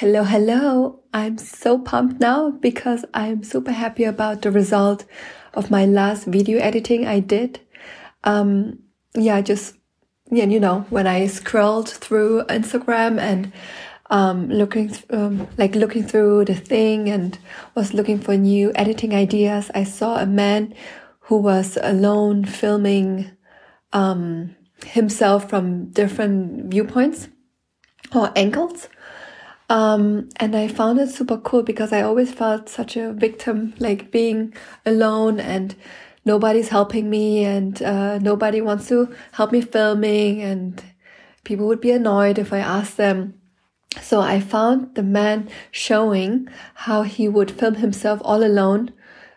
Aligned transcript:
Hello, 0.00 0.24
hello. 0.24 1.00
I'm 1.12 1.36
so 1.36 1.78
pumped 1.78 2.20
now 2.20 2.52
because 2.52 3.04
I'm 3.12 3.42
super 3.42 3.72
happy 3.72 4.04
about 4.04 4.40
the 4.40 4.50
result 4.50 5.04
of 5.52 5.70
my 5.70 5.84
last 5.84 6.24
video 6.24 6.58
editing 6.58 7.06
I 7.06 7.20
did. 7.20 7.60
Um, 8.24 8.78
yeah, 9.14 9.42
just, 9.42 9.76
yeah, 10.30 10.46
you 10.46 10.58
know, 10.58 10.86
when 10.88 11.06
I 11.06 11.26
scrolled 11.26 11.90
through 11.90 12.44
Instagram 12.44 13.20
and 13.20 13.52
um, 14.08 14.48
looking, 14.48 14.90
um, 15.10 15.46
like 15.58 15.74
looking 15.74 16.04
through 16.04 16.46
the 16.46 16.54
thing 16.54 17.10
and 17.10 17.38
was 17.74 17.92
looking 17.92 18.20
for 18.20 18.38
new 18.38 18.72
editing 18.74 19.14
ideas, 19.14 19.70
I 19.74 19.84
saw 19.84 20.16
a 20.16 20.24
man 20.24 20.74
who 21.28 21.36
was 21.36 21.76
alone 21.82 22.46
filming, 22.46 23.32
um, 23.92 24.56
himself 24.82 25.50
from 25.50 25.90
different 25.90 26.70
viewpoints 26.70 27.28
or 28.14 28.32
angles. 28.34 28.88
Um, 29.70 30.28
and 30.36 30.56
I 30.56 30.66
found 30.66 30.98
it 30.98 31.10
super 31.10 31.38
cool 31.38 31.62
because 31.62 31.92
I 31.92 32.02
always 32.02 32.32
felt 32.32 32.68
such 32.68 32.96
a 32.96 33.12
victim, 33.12 33.72
like 33.78 34.10
being 34.10 34.52
alone 34.84 35.38
and 35.38 35.76
nobody's 36.24 36.70
helping 36.70 37.08
me 37.08 37.44
and 37.44 37.80
uh, 37.80 38.18
nobody 38.18 38.60
wants 38.60 38.88
to 38.88 39.14
help 39.30 39.52
me 39.52 39.60
filming 39.60 40.42
and 40.42 40.82
people 41.44 41.68
would 41.68 41.80
be 41.80 41.92
annoyed 41.92 42.36
if 42.36 42.52
I 42.52 42.58
asked 42.58 42.96
them. 42.96 43.34
So 44.02 44.20
I 44.20 44.40
found 44.40 44.96
the 44.96 45.04
man 45.04 45.48
showing 45.70 46.48
how 46.74 47.02
he 47.02 47.28
would 47.28 47.52
film 47.52 47.76
himself 47.76 48.20
all 48.24 48.42
alone 48.42 48.92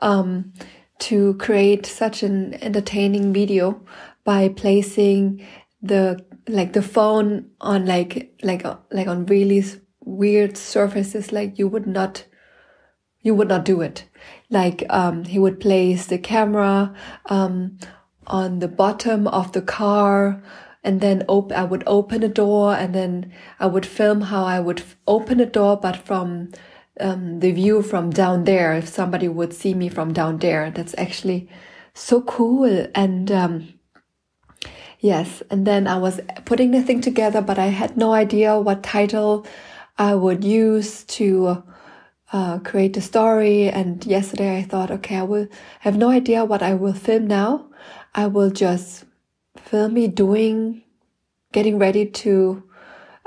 um, 0.00 0.54
to 1.00 1.34
create 1.34 1.84
such 1.84 2.22
an 2.22 2.54
entertaining 2.62 3.34
video 3.34 3.82
by 4.24 4.48
placing 4.48 5.46
the 5.82 6.24
like 6.48 6.72
the 6.72 6.82
phone 6.82 7.50
on 7.60 7.84
like 7.84 8.34
like 8.42 8.64
like 8.90 9.06
on 9.06 9.26
really 9.26 9.62
weird 10.04 10.56
surfaces 10.56 11.32
like 11.32 11.58
you 11.58 11.68
would 11.68 11.86
not 11.86 12.24
you 13.24 13.34
would 13.34 13.48
not 13.48 13.64
do 13.64 13.80
it. 13.80 14.04
Like 14.50 14.84
um, 14.90 15.24
he 15.24 15.38
would 15.38 15.58
place 15.58 16.06
the 16.06 16.18
camera 16.18 16.94
um, 17.26 17.78
on 18.26 18.58
the 18.60 18.68
bottom 18.68 19.26
of 19.26 19.52
the 19.52 19.62
car 19.62 20.42
and 20.84 21.00
then 21.00 21.24
op- 21.26 21.52
I 21.52 21.64
would 21.64 21.82
open 21.86 22.22
a 22.22 22.28
door 22.28 22.74
and 22.74 22.94
then 22.94 23.32
I 23.58 23.66
would 23.66 23.86
film 23.86 24.20
how 24.20 24.44
I 24.44 24.60
would 24.60 24.82
open 25.06 25.40
a 25.40 25.46
door 25.46 25.78
but 25.80 25.96
from 25.96 26.50
um, 27.00 27.40
the 27.40 27.50
view 27.52 27.82
from 27.82 28.10
down 28.10 28.44
there 28.44 28.74
if 28.74 28.88
somebody 28.88 29.26
would 29.26 29.54
see 29.54 29.72
me 29.72 29.88
from 29.88 30.12
down 30.12 30.38
there. 30.38 30.70
That's 30.70 30.94
actually 30.98 31.48
so 31.94 32.20
cool 32.20 32.86
and 32.94 33.32
um, 33.32 33.74
yes 35.00 35.42
and 35.50 35.66
then 35.66 35.86
I 35.86 35.96
was 35.96 36.20
putting 36.44 36.72
the 36.72 36.82
thing 36.82 37.00
together 37.00 37.40
but 37.40 37.58
I 37.58 37.66
had 37.66 37.96
no 37.96 38.12
idea 38.12 38.58
what 38.58 38.82
title 38.82 39.46
I 39.96 40.14
would 40.14 40.44
use 40.44 41.04
to 41.04 41.62
uh, 42.32 42.58
create 42.58 42.96
a 42.96 43.00
story. 43.00 43.70
And 43.70 44.04
yesterday 44.04 44.58
I 44.58 44.62
thought, 44.62 44.90
okay, 44.90 45.16
I 45.16 45.22
will 45.22 45.46
have 45.80 45.96
no 45.96 46.10
idea 46.10 46.44
what 46.44 46.62
I 46.62 46.74
will 46.74 46.92
film 46.92 47.26
now. 47.26 47.66
I 48.14 48.26
will 48.26 48.50
just 48.50 49.04
film 49.56 49.94
me 49.94 50.08
doing, 50.08 50.82
getting 51.52 51.78
ready 51.78 52.06
to 52.06 52.62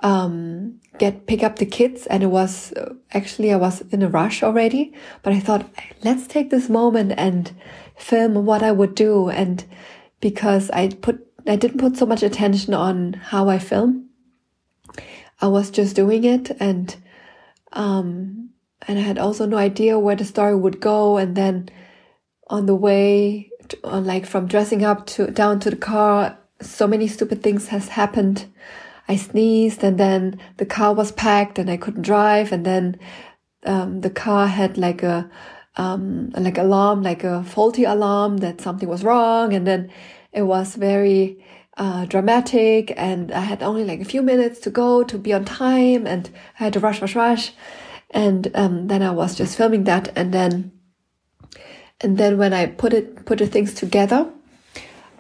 um, 0.03 0.79
get 0.99 1.25
pick 1.25 1.41
up 1.41 1.57
the 1.57 1.65
kids. 1.65 2.05
And 2.07 2.21
it 2.21 2.27
was 2.27 2.73
actually 3.13 3.53
I 3.53 3.57
was 3.57 3.81
in 3.91 4.01
a 4.01 4.09
rush 4.09 4.43
already, 4.43 4.93
but 5.23 5.33
I 5.33 5.39
thought 5.39 5.69
let's 6.03 6.27
take 6.27 6.49
this 6.49 6.69
moment 6.69 7.13
and 7.17 7.53
film 7.95 8.45
what 8.45 8.61
I 8.61 8.73
would 8.73 8.93
do. 8.93 9.29
And 9.29 9.63
because 10.19 10.69
I 10.71 10.89
put 10.89 11.25
I 11.47 11.55
didn't 11.55 11.79
put 11.79 11.95
so 11.95 12.05
much 12.05 12.23
attention 12.23 12.73
on 12.73 13.13
how 13.13 13.47
I 13.47 13.57
film 13.57 14.09
I 15.39 15.47
was 15.47 15.69
just 15.69 15.95
doing 15.95 16.23
it 16.23 16.49
and, 16.59 16.95
um, 17.73 18.49
and 18.87 18.97
I 18.97 19.01
had 19.01 19.17
also 19.17 19.45
no 19.45 19.57
idea 19.57 19.99
where 19.99 20.15
the 20.15 20.25
story 20.25 20.55
would 20.55 20.79
go. 20.79 21.17
And 21.17 21.35
then 21.35 21.69
on 22.47 22.65
the 22.65 22.75
way, 22.75 23.49
to, 23.69 23.77
on 23.83 24.05
like 24.05 24.25
from 24.25 24.47
dressing 24.47 24.83
up 24.83 25.05
to 25.07 25.27
down 25.27 25.59
to 25.61 25.69
the 25.69 25.75
car, 25.75 26.37
so 26.61 26.87
many 26.87 27.07
stupid 27.07 27.43
things 27.43 27.67
has 27.67 27.89
happened. 27.89 28.45
I 29.07 29.15
sneezed 29.15 29.83
and 29.83 29.97
then 29.97 30.39
the 30.57 30.65
car 30.65 30.93
was 30.93 31.11
packed 31.11 31.59
and 31.59 31.69
I 31.69 31.77
couldn't 31.77 32.01
drive. 32.01 32.51
And 32.51 32.65
then, 32.65 32.99
um, 33.63 34.01
the 34.01 34.09
car 34.09 34.47
had 34.47 34.77
like 34.77 35.03
a, 35.03 35.29
um, 35.75 36.29
like 36.29 36.57
alarm, 36.57 37.03
like 37.03 37.23
a 37.23 37.43
faulty 37.43 37.83
alarm 37.83 38.37
that 38.37 38.61
something 38.61 38.89
was 38.89 39.03
wrong. 39.03 39.53
And 39.53 39.67
then 39.67 39.91
it 40.31 40.43
was 40.43 40.75
very, 40.75 41.43
uh, 41.77 42.05
dramatic 42.05 42.93
and 42.97 43.31
I 43.31 43.41
had 43.41 43.61
only 43.61 43.85
like 43.85 44.01
a 44.01 44.05
few 44.05 44.21
minutes 44.21 44.59
to 44.61 44.69
go 44.69 45.03
to 45.03 45.17
be 45.17 45.33
on 45.33 45.45
time 45.45 46.07
and 46.07 46.29
I 46.59 46.63
had 46.65 46.73
to 46.73 46.79
rush, 46.79 47.01
rush, 47.01 47.15
rush. 47.15 47.53
And, 48.11 48.51
um, 48.55 48.87
then 48.87 49.03
I 49.03 49.11
was 49.11 49.35
just 49.35 49.57
filming 49.57 49.83
that. 49.83 50.11
And 50.17 50.33
then, 50.33 50.71
and 52.01 52.17
then 52.17 52.37
when 52.37 52.53
I 52.53 52.65
put 52.65 52.93
it, 52.93 53.25
put 53.25 53.39
the 53.39 53.47
things 53.47 53.73
together, 53.73 54.29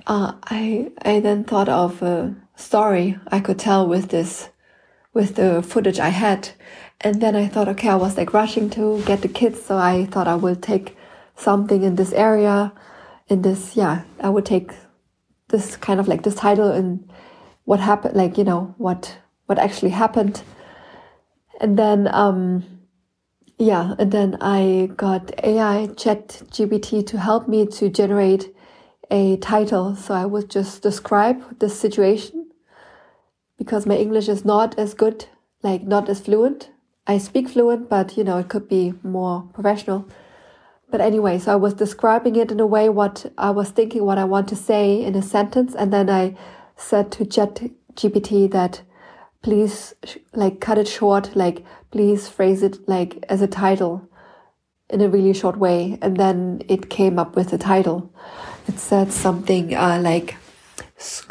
uh, 0.07 0.33
I, 0.43 0.91
I 1.01 1.19
then 1.19 1.43
thought 1.43 1.69
of 1.69 2.01
a 2.01 2.35
story 2.55 3.17
I 3.27 3.39
could 3.39 3.59
tell 3.59 3.87
with 3.87 4.09
this, 4.09 4.49
with 5.13 5.35
the 5.35 5.61
footage 5.61 5.99
I 5.99 6.09
had. 6.09 6.49
And 7.01 7.21
then 7.21 7.35
I 7.35 7.47
thought, 7.47 7.67
okay, 7.69 7.89
I 7.89 7.95
was 7.95 8.17
like 8.17 8.33
rushing 8.33 8.69
to 8.71 9.03
get 9.03 9.21
the 9.21 9.27
kids. 9.27 9.63
So 9.63 9.77
I 9.77 10.05
thought 10.05 10.27
I 10.27 10.35
will 10.35 10.55
take 10.55 10.95
something 11.35 11.83
in 11.83 11.97
this 11.97 12.13
area 12.13 12.73
in 13.27 13.41
this, 13.41 13.75
yeah, 13.75 14.03
I 14.19 14.29
would 14.29 14.45
take 14.45 14.71
this 15.49 15.77
kind 15.77 15.99
of 15.99 16.07
like 16.07 16.23
this 16.23 16.35
title 16.35 16.71
and 16.71 17.09
what 17.65 17.79
happened, 17.79 18.15
like, 18.15 18.37
you 18.37 18.43
know, 18.43 18.73
what, 18.77 19.17
what 19.45 19.59
actually 19.59 19.91
happened. 19.91 20.41
And 21.59 21.77
then, 21.77 22.07
um, 22.13 22.63
yeah, 23.57 23.95
and 23.97 24.11
then 24.11 24.37
I 24.39 24.89
got 24.95 25.31
AI 25.43 25.87
chat 25.97 26.43
GPT 26.51 27.05
to 27.07 27.19
help 27.19 27.47
me 27.47 27.65
to 27.67 27.89
generate 27.89 28.53
a 29.09 29.37
title. 29.37 29.95
So 29.95 30.13
I 30.13 30.25
would 30.25 30.49
just 30.49 30.81
describe 30.81 31.59
the 31.59 31.69
situation 31.69 32.51
because 33.57 33.85
my 33.85 33.95
English 33.95 34.29
is 34.29 34.45
not 34.45 34.77
as 34.77 34.93
good, 34.93 35.25
like 35.63 35.83
not 35.83 36.09
as 36.09 36.19
fluent. 36.19 36.69
I 37.07 37.17
speak 37.17 37.49
fluent, 37.49 37.89
but 37.89 38.17
you 38.17 38.23
know, 38.23 38.37
it 38.37 38.49
could 38.49 38.67
be 38.67 38.93
more 39.01 39.49
professional. 39.53 40.07
But 40.89 41.01
anyway, 41.01 41.37
so 41.39 41.51
I 41.51 41.55
was 41.55 41.73
describing 41.73 42.35
it 42.37 42.51
in 42.51 42.59
a 42.59 42.65
way 42.65 42.87
what 42.87 43.31
I 43.37 43.49
was 43.49 43.69
thinking, 43.71 44.05
what 44.05 44.17
I 44.17 44.23
want 44.23 44.47
to 44.49 44.55
say 44.55 45.03
in 45.03 45.15
a 45.15 45.21
sentence. 45.21 45.75
And 45.75 45.91
then 45.91 46.09
I 46.09 46.37
said 46.77 47.11
to 47.13 47.25
Chat 47.25 47.61
GPT 47.95 48.49
that 48.51 48.81
please 49.41 49.93
like 50.33 50.61
cut 50.61 50.77
it 50.77 50.87
short, 50.87 51.35
like 51.35 51.65
please 51.91 52.29
phrase 52.29 52.63
it 52.63 52.87
like 52.87 53.23
as 53.27 53.41
a 53.41 53.47
title 53.47 54.07
in 54.89 55.01
a 55.01 55.09
really 55.09 55.33
short 55.33 55.57
way. 55.57 55.97
And 56.01 56.15
then 56.15 56.61
it 56.69 56.89
came 56.89 57.19
up 57.19 57.35
with 57.35 57.51
a 57.51 57.57
title. 57.57 58.13
It 58.67 58.79
said 58.79 59.11
something 59.11 59.75
uh, 59.75 59.99
like 60.01 60.37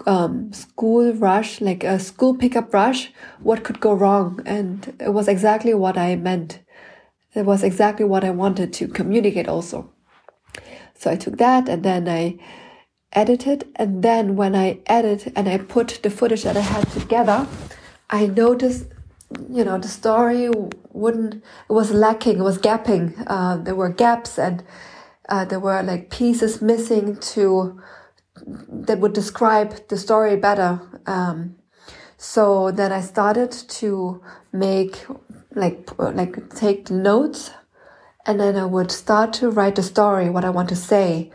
um, 0.07 0.53
school 0.53 1.15
rush, 1.15 1.61
like 1.61 1.83
a 1.83 1.99
school 1.99 2.37
pickup 2.37 2.73
rush. 2.75 3.11
What 3.41 3.65
could 3.65 3.81
go 3.81 3.95
wrong? 3.95 4.43
And 4.45 4.95
it 5.01 5.15
was 5.15 5.29
exactly 5.29 5.73
what 5.73 5.97
I 5.97 6.17
meant. 6.17 6.61
It 7.37 7.45
was 7.45 7.63
exactly 7.63 8.07
what 8.07 8.25
I 8.25 8.31
wanted 8.31 8.73
to 8.73 8.89
communicate 8.89 9.47
also. 9.47 9.93
So 10.95 11.11
I 11.11 11.17
took 11.17 11.37
that 11.37 11.69
and 11.69 11.83
then 11.83 12.09
I 12.09 12.39
edited. 13.13 13.69
And 13.77 14.03
then 14.03 14.37
when 14.37 14.57
I 14.57 14.81
edit 14.87 15.33
and 15.37 15.47
I 15.47 15.59
put 15.59 16.01
the 16.03 16.09
footage 16.11 16.45
that 16.45 16.57
I 16.57 16.61
had 16.61 16.91
together, 16.91 17.47
I 18.09 18.27
noticed, 18.27 18.87
you 19.51 19.65
know, 19.65 19.79
the 19.79 19.89
story 19.89 20.49
wouldn't, 20.93 21.35
it 21.69 21.73
was 21.73 21.91
lacking, 21.91 22.39
it 22.39 22.43
was 22.43 22.59
gapping. 22.59 23.23
Uh, 23.27 23.59
there 23.59 23.75
were 23.75 23.91
gaps 23.91 24.39
and 24.39 24.65
uh, 25.29 25.45
there 25.45 25.61
were 25.61 25.83
like 25.83 26.09
pieces 26.09 26.63
missing 26.63 27.17
to, 27.17 27.81
that 28.47 28.99
would 29.01 29.13
describe 29.13 29.89
the 29.89 29.99
story 29.99 30.37
better. 30.37 30.81
Um, 31.07 31.57
so 32.17 32.71
then 32.71 32.93
I 32.93 33.03
started 33.03 33.53
to 33.53 34.23
make 34.53 35.05
like 35.57 35.91
like 35.99 36.55
take 36.55 36.91
notes 36.91 37.51
and 38.27 38.41
then 38.41 38.57
I 38.57 38.67
would 38.67 38.91
start 38.91 39.33
to 39.35 39.51
write 39.51 39.77
the 39.77 39.83
story, 39.83 40.29
what 40.29 40.45
I 40.45 40.51
want 40.51 40.69
to 40.71 40.77
say. 40.77 41.31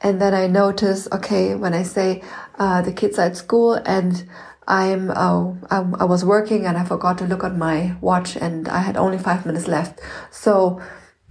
And 0.00 0.20
then 0.20 0.34
I 0.34 0.48
notice, 0.48 1.06
okay, 1.12 1.54
when 1.54 1.72
I 1.72 1.84
say 1.84 2.22
uh, 2.58 2.82
the 2.82 2.92
kids 2.92 3.18
are 3.18 3.26
at 3.26 3.36
school 3.36 3.74
and 3.74 4.28
I'm, 4.66 5.10
uh, 5.10 5.52
I, 5.70 5.78
I 6.00 6.04
was 6.04 6.24
working 6.24 6.66
and 6.66 6.76
I 6.76 6.84
forgot 6.84 7.18
to 7.18 7.24
look 7.24 7.44
at 7.44 7.56
my 7.56 7.96
watch 8.00 8.36
and 8.36 8.68
I 8.68 8.80
had 8.80 8.96
only 8.96 9.18
five 9.18 9.46
minutes 9.46 9.68
left. 9.68 10.00
So 10.32 10.82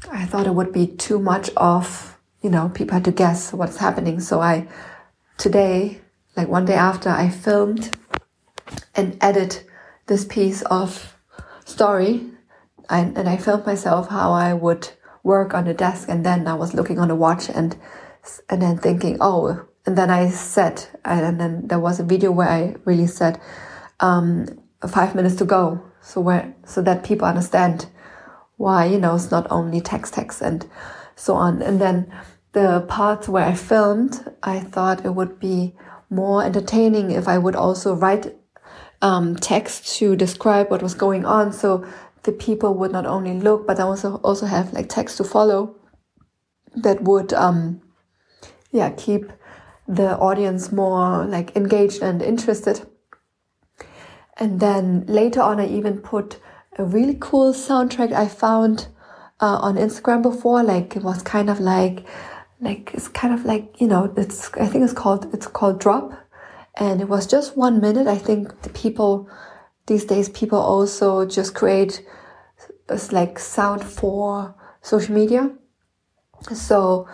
I 0.09 0.25
thought 0.25 0.47
it 0.47 0.55
would 0.55 0.71
be 0.71 0.87
too 0.87 1.19
much 1.19 1.49
of, 1.57 2.17
you 2.41 2.49
know, 2.49 2.69
people 2.69 2.93
had 2.93 3.05
to 3.05 3.11
guess 3.11 3.51
what's 3.51 3.77
happening. 3.77 4.21
So 4.21 4.39
I, 4.39 4.67
today, 5.37 5.99
like 6.37 6.47
one 6.47 6.63
day 6.63 6.75
after, 6.75 7.09
I 7.09 7.29
filmed 7.29 7.97
and 8.95 9.17
edit 9.19 9.65
this 10.07 10.23
piece 10.23 10.61
of 10.63 11.17
story 11.71 12.29
and, 12.89 13.17
and 13.17 13.29
I 13.29 13.37
filmed 13.37 13.65
myself 13.65 14.09
how 14.09 14.31
I 14.33 14.53
would 14.53 14.89
work 15.23 15.53
on 15.53 15.65
the 15.65 15.73
desk 15.73 16.09
and 16.09 16.25
then 16.25 16.47
I 16.47 16.55
was 16.55 16.73
looking 16.73 16.99
on 16.99 17.07
the 17.07 17.15
watch 17.15 17.49
and 17.49 17.75
and 18.49 18.61
then 18.61 18.77
thinking 18.77 19.17
oh 19.19 19.65
and 19.85 19.97
then 19.97 20.09
I 20.09 20.29
said 20.29 20.85
and 21.05 21.39
then 21.39 21.67
there 21.67 21.79
was 21.79 21.99
a 21.99 22.03
video 22.03 22.31
where 22.31 22.49
I 22.49 22.75
really 22.85 23.07
said 23.07 23.39
um, 23.99 24.47
five 24.87 25.15
minutes 25.15 25.35
to 25.35 25.45
go 25.45 25.81
so 26.01 26.21
where 26.21 26.53
so 26.65 26.81
that 26.81 27.03
people 27.03 27.27
understand 27.27 27.87
why 28.57 28.85
you 28.85 28.99
know 28.99 29.15
it's 29.15 29.31
not 29.31 29.47
only 29.49 29.81
text 29.81 30.13
text 30.13 30.41
and 30.41 30.67
so 31.15 31.35
on. 31.35 31.61
And 31.61 31.79
then 31.79 32.11
the 32.53 32.81
parts 32.87 33.29
where 33.29 33.45
i 33.45 33.53
filmed 33.53 34.25
i 34.43 34.59
thought 34.59 35.05
it 35.05 35.15
would 35.15 35.39
be 35.39 35.73
more 36.09 36.43
entertaining 36.43 37.11
if 37.11 37.27
i 37.27 37.37
would 37.37 37.55
also 37.55 37.93
write 37.93 38.35
um, 39.01 39.35
text 39.35 39.97
to 39.97 40.15
describe 40.15 40.69
what 40.69 40.83
was 40.83 40.93
going 40.93 41.25
on. 41.25 41.51
So 41.51 41.85
the 42.23 42.31
people 42.31 42.73
would 42.75 42.91
not 42.91 43.05
only 43.05 43.33
look 43.33 43.65
but 43.65 43.79
also 43.79 44.15
also 44.17 44.45
have 44.45 44.73
like 44.73 44.87
text 44.89 45.17
to 45.17 45.23
follow 45.23 45.75
that 46.75 47.01
would 47.01 47.33
um 47.33 47.81
yeah 48.71 48.89
keep 48.91 49.31
the 49.87 50.17
audience 50.17 50.71
more 50.71 51.25
like 51.25 51.55
engaged 51.55 52.01
and 52.01 52.21
interested. 52.21 52.87
And 54.37 54.59
then 54.59 55.05
later 55.07 55.41
on 55.41 55.59
i 55.59 55.67
even 55.67 55.99
put 55.99 56.39
a 56.77 56.83
really 56.83 57.17
cool 57.19 57.53
soundtrack 57.53 58.11
i 58.13 58.27
found 58.27 58.87
uh, 59.39 59.57
on 59.61 59.75
instagram 59.75 60.21
before. 60.21 60.63
Like 60.63 60.95
it 60.95 61.03
was 61.03 61.23
kind 61.23 61.49
of 61.49 61.59
like 61.59 62.05
like 62.61 62.91
it's 62.93 63.07
kind 63.07 63.33
of 63.33 63.43
like 63.45 63.81
you 63.81 63.87
know 63.87 64.13
it's 64.15 64.51
i 64.53 64.67
think 64.67 64.83
it's 64.83 64.93
called 64.93 65.33
it's 65.33 65.47
called 65.47 65.79
drop 65.79 66.13
and 66.75 67.01
it 67.01 67.07
was 67.07 67.27
just 67.27 67.57
one 67.57 67.79
minute 67.79 68.07
i 68.07 68.17
think 68.17 68.61
the 68.61 68.69
people 68.69 69.29
these 69.87 70.05
days 70.05 70.29
people 70.29 70.59
also 70.59 71.25
just 71.25 71.53
create 71.53 72.05
like 73.11 73.39
sound 73.39 73.83
for 73.83 74.55
social 74.81 75.15
media 75.15 75.49
so 76.53 77.07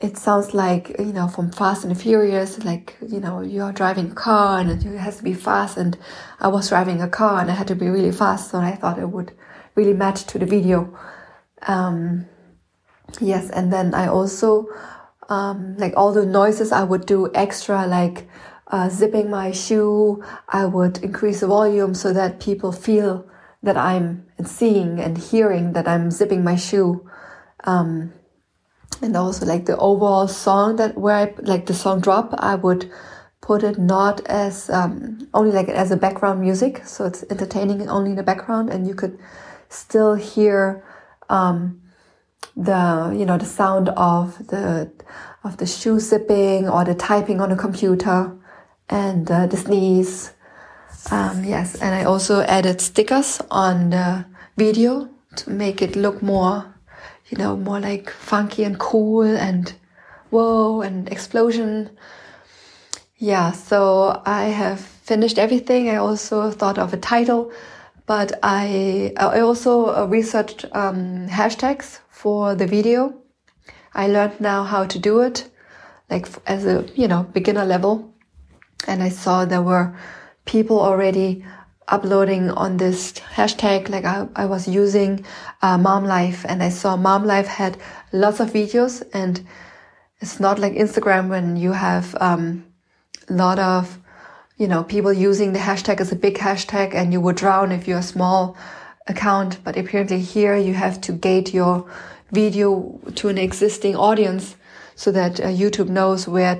it 0.00 0.16
sounds 0.18 0.52
like 0.52 0.94
you 0.98 1.12
know 1.12 1.28
from 1.28 1.50
Fast 1.50 1.84
and 1.84 1.98
Furious, 1.98 2.62
like 2.64 2.96
you 3.06 3.20
know 3.20 3.40
you 3.40 3.62
are 3.62 3.72
driving 3.72 4.10
a 4.10 4.14
car 4.14 4.58
and 4.60 4.70
it 4.70 4.98
has 4.98 5.18
to 5.18 5.24
be 5.24 5.34
fast. 5.34 5.76
And 5.76 5.96
I 6.38 6.48
was 6.48 6.68
driving 6.68 7.00
a 7.00 7.08
car 7.08 7.40
and 7.40 7.50
I 7.50 7.54
had 7.54 7.68
to 7.68 7.74
be 7.74 7.88
really 7.88 8.12
fast, 8.12 8.50
so 8.50 8.58
I 8.58 8.76
thought 8.76 8.98
it 8.98 9.08
would 9.08 9.32
really 9.74 9.94
match 9.94 10.24
to 10.26 10.38
the 10.38 10.46
video. 10.46 10.96
Um, 11.62 12.26
yes, 13.20 13.48
and 13.50 13.72
then 13.72 13.94
I 13.94 14.08
also 14.08 14.66
um, 15.28 15.76
like 15.78 15.94
all 15.96 16.12
the 16.12 16.26
noises 16.26 16.72
I 16.72 16.84
would 16.84 17.06
do 17.06 17.30
extra, 17.34 17.86
like 17.86 18.28
uh, 18.68 18.88
zipping 18.88 19.30
my 19.30 19.52
shoe. 19.52 20.22
I 20.48 20.66
would 20.66 20.98
increase 20.98 21.40
the 21.40 21.46
volume 21.46 21.94
so 21.94 22.12
that 22.12 22.40
people 22.40 22.72
feel 22.72 23.26
that 23.62 23.76
I'm 23.76 24.26
seeing 24.44 25.00
and 25.00 25.18
hearing 25.18 25.72
that 25.72 25.88
I'm 25.88 26.10
zipping 26.10 26.44
my 26.44 26.56
shoe. 26.56 27.08
Um, 27.64 28.12
and 29.02 29.16
also 29.16 29.44
like 29.44 29.66
the 29.66 29.76
overall 29.76 30.28
song 30.28 30.76
that 30.76 30.96
where 30.96 31.16
I 31.16 31.34
like 31.42 31.66
the 31.66 31.74
song 31.74 32.00
drop, 32.00 32.34
I 32.38 32.54
would 32.54 32.90
put 33.40 33.62
it 33.62 33.78
not 33.78 34.24
as 34.26 34.70
um, 34.70 35.28
only 35.34 35.52
like 35.52 35.68
as 35.68 35.90
a 35.90 35.96
background 35.96 36.40
music, 36.40 36.84
so 36.86 37.04
it's 37.04 37.24
entertaining 37.30 37.88
only 37.88 38.10
in 38.10 38.16
the 38.16 38.22
background, 38.22 38.70
and 38.70 38.86
you 38.86 38.94
could 38.94 39.18
still 39.68 40.14
hear 40.14 40.84
um, 41.28 41.82
the 42.56 43.14
you 43.16 43.26
know 43.26 43.36
the 43.36 43.44
sound 43.44 43.90
of 43.90 44.38
the 44.48 44.90
of 45.44 45.58
the 45.58 45.66
shoe 45.66 46.00
zipping 46.00 46.68
or 46.68 46.84
the 46.84 46.94
typing 46.94 47.40
on 47.40 47.52
a 47.52 47.56
computer 47.56 48.32
and 48.88 49.30
uh, 49.30 49.46
the 49.46 49.56
sneeze. 49.56 50.32
Um, 51.10 51.44
yes, 51.44 51.76
and 51.76 51.94
I 51.94 52.04
also 52.04 52.42
added 52.42 52.80
stickers 52.80 53.40
on 53.50 53.90
the 53.90 54.26
video 54.56 55.08
to 55.36 55.50
make 55.50 55.82
it 55.82 55.96
look 55.96 56.22
more 56.22 56.76
you 57.28 57.38
know, 57.38 57.56
more 57.56 57.80
like 57.80 58.10
funky 58.10 58.64
and 58.64 58.78
cool 58.78 59.22
and 59.22 59.74
whoa 60.30 60.80
and 60.82 61.08
explosion. 61.08 61.90
Yeah, 63.16 63.52
so 63.52 64.22
I 64.24 64.44
have 64.44 64.80
finished 64.80 65.38
everything. 65.38 65.88
I 65.88 65.96
also 65.96 66.50
thought 66.50 66.78
of 66.78 66.92
a 66.92 66.98
title, 66.98 67.52
but 68.06 68.38
I, 68.42 69.12
I 69.16 69.40
also 69.40 69.86
uh, 69.86 70.06
researched 70.06 70.66
um, 70.72 71.26
hashtags 71.28 72.00
for 72.10 72.54
the 72.54 72.66
video. 72.66 73.14
I 73.94 74.08
learned 74.08 74.40
now 74.40 74.62
how 74.64 74.84
to 74.84 74.98
do 74.98 75.20
it, 75.20 75.48
like 76.10 76.28
as 76.46 76.66
a, 76.66 76.86
you 76.94 77.08
know, 77.08 77.24
beginner 77.32 77.64
level. 77.64 78.12
And 78.86 79.02
I 79.02 79.08
saw 79.08 79.44
there 79.44 79.62
were 79.62 79.96
people 80.44 80.80
already 80.80 81.44
uploading 81.88 82.50
on 82.50 82.76
this 82.76 83.12
hashtag 83.12 83.88
like 83.88 84.04
I, 84.04 84.26
I 84.34 84.46
was 84.46 84.66
using 84.66 85.24
uh, 85.62 85.78
mom 85.78 86.04
life. 86.04 86.44
And 86.48 86.62
i 86.62 86.68
saw 86.68 86.96
mom 86.96 87.24
life 87.24 87.46
had 87.46 87.78
lots 88.12 88.40
of 88.40 88.50
videos. 88.50 89.02
And 89.12 89.46
it's 90.20 90.40
not 90.40 90.58
like 90.58 90.72
instagram 90.72 91.28
when 91.28 91.56
you 91.56 91.72
have 91.72 92.16
um, 92.20 92.64
a 93.28 93.32
lot 93.34 93.58
of 93.58 93.98
you 94.56 94.66
know 94.66 94.82
people 94.82 95.12
using 95.12 95.52
the 95.52 95.58
hashtag 95.58 96.00
as 96.00 96.10
a 96.10 96.16
big 96.16 96.38
hashtag 96.38 96.94
and 96.94 97.12
you 97.12 97.20
would 97.20 97.36
drown 97.36 97.70
if 97.70 97.86
you're 97.86 97.98
a 97.98 98.02
small 98.02 98.56
account. 99.06 99.58
But 99.62 99.76
apparently 99.76 100.20
here 100.20 100.56
you 100.56 100.74
have 100.74 101.00
to 101.02 101.12
gate 101.12 101.54
your 101.54 101.88
video 102.32 102.98
to 103.14 103.28
an 103.28 103.38
existing 103.38 103.94
audience 103.94 104.56
so 104.94 105.12
that 105.12 105.38
uh, 105.40 105.44
youtube 105.44 105.88
knows 105.88 106.26
where 106.26 106.58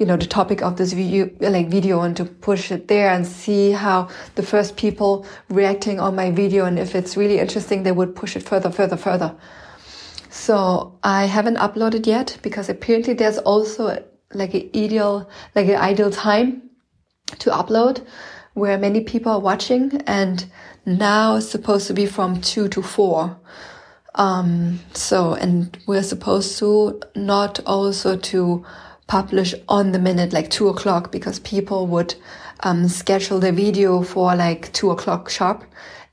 you 0.00 0.06
know 0.06 0.16
the 0.16 0.26
topic 0.26 0.62
of 0.62 0.78
this 0.78 0.94
video 0.94 1.30
like 1.40 1.68
video 1.68 2.00
and 2.00 2.16
to 2.16 2.24
push 2.24 2.72
it 2.72 2.88
there 2.88 3.10
and 3.10 3.26
see 3.26 3.70
how 3.70 4.08
the 4.34 4.42
first 4.42 4.76
people 4.76 5.26
reacting 5.50 6.00
on 6.00 6.16
my 6.16 6.30
video 6.30 6.64
and 6.64 6.78
if 6.78 6.94
it's 6.94 7.18
really 7.18 7.38
interesting 7.38 7.82
they 7.82 7.92
would 7.92 8.16
push 8.16 8.34
it 8.34 8.42
further 8.42 8.70
further 8.70 8.96
further. 8.96 9.36
So 10.30 10.98
i 11.04 11.26
haven't 11.26 11.56
uploaded 11.56 12.06
yet 12.06 12.38
because 12.42 12.70
apparently 12.70 13.12
there's 13.12 13.38
also 13.38 14.02
like 14.32 14.54
an 14.54 14.70
ideal 14.74 15.28
like 15.54 15.66
an 15.66 15.76
ideal 15.76 16.10
time 16.10 16.62
to 17.38 17.50
upload 17.50 18.04
where 18.54 18.78
many 18.78 19.02
people 19.02 19.32
are 19.32 19.40
watching 19.40 20.00
and 20.06 20.46
now 20.86 21.36
it's 21.36 21.48
supposed 21.48 21.86
to 21.88 21.92
be 21.92 22.06
from 22.06 22.40
2 22.40 22.68
to 22.68 22.82
4 22.82 23.36
um 24.14 24.80
so 24.94 25.34
and 25.34 25.76
we're 25.86 26.02
supposed 26.02 26.58
to 26.58 27.00
not 27.14 27.60
also 27.66 28.16
to 28.16 28.64
publish 29.10 29.52
on 29.68 29.90
the 29.90 29.98
minute, 29.98 30.32
like 30.32 30.48
two 30.50 30.68
o'clock, 30.68 31.10
because 31.10 31.40
people 31.40 31.88
would 31.88 32.14
um, 32.60 32.86
schedule 32.86 33.40
the 33.40 33.50
video 33.50 34.02
for 34.02 34.36
like 34.36 34.72
two 34.72 34.92
o'clock 34.92 35.28
sharp. 35.28 35.64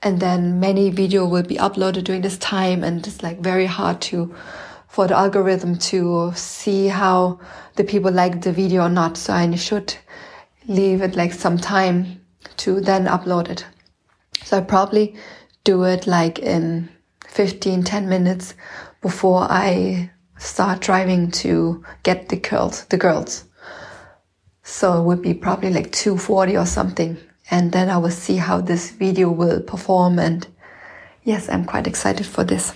And 0.01 0.19
then 0.19 0.59
many 0.59 0.89
video 0.89 1.27
will 1.27 1.43
be 1.43 1.57
uploaded 1.57 2.05
during 2.05 2.23
this 2.23 2.39
time. 2.39 2.83
And 2.83 3.05
it's 3.05 3.21
like 3.21 3.39
very 3.39 3.67
hard 3.67 4.01
to, 4.09 4.35
for 4.87 5.05
the 5.07 5.15
algorithm 5.15 5.77
to 5.91 6.31
see 6.35 6.87
how 6.87 7.39
the 7.75 7.83
people 7.83 8.11
like 8.11 8.41
the 8.41 8.51
video 8.51 8.81
or 8.85 8.89
not. 8.89 9.15
So 9.15 9.31
I 9.31 9.53
should 9.55 9.95
leave 10.67 11.03
it 11.03 11.15
like 11.15 11.33
some 11.33 11.59
time 11.59 12.19
to 12.57 12.81
then 12.81 13.05
upload 13.05 13.47
it. 13.47 13.63
So 14.43 14.57
I 14.57 14.61
probably 14.61 15.15
do 15.63 15.83
it 15.83 16.07
like 16.07 16.39
in 16.39 16.89
15, 17.27 17.83
10 17.83 18.09
minutes 18.09 18.55
before 19.03 19.45
I 19.47 20.09
start 20.37 20.81
driving 20.81 21.31
to 21.31 21.83
get 22.03 22.29
the 22.29 22.37
girls, 22.37 22.85
the 22.85 22.97
girls. 22.97 23.43
So 24.63 24.99
it 24.99 25.05
would 25.05 25.21
be 25.21 25.33
probably 25.33 25.71
like 25.71 25.91
240 25.91 26.57
or 26.57 26.65
something. 26.65 27.17
And 27.49 27.71
then 27.71 27.89
I 27.89 27.97
will 27.97 28.11
see 28.11 28.35
how 28.35 28.61
this 28.61 28.91
video 28.91 29.29
will 29.29 29.61
perform. 29.61 30.19
And 30.19 30.45
yes, 31.23 31.49
I'm 31.49 31.65
quite 31.65 31.87
excited 31.87 32.25
for 32.25 32.43
this. 32.43 32.73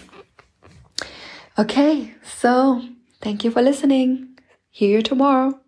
Okay. 1.58 2.14
So 2.24 2.82
thank 3.22 3.44
you 3.44 3.52
for 3.52 3.62
listening. 3.62 4.40
Hear 4.70 4.98
you 4.98 5.02
tomorrow. 5.04 5.61